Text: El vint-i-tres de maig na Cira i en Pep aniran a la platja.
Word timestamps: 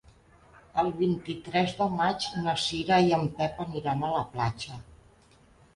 El 0.83 0.87
vint-i-tres 1.01 1.75
de 1.83 1.89
maig 1.99 2.27
na 2.47 2.57
Cira 2.65 3.01
i 3.11 3.15
en 3.21 3.31
Pep 3.39 3.65
aniran 3.69 4.03
a 4.03 4.13
la 4.19 4.29
platja. 4.35 4.83